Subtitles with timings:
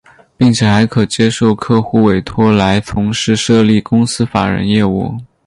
[0.35, 5.15] 并且还可接受客户委托来从事设立公司法人业务。